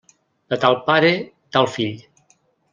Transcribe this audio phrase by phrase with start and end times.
[0.53, 1.13] De tal pare,
[1.57, 2.05] tal fill.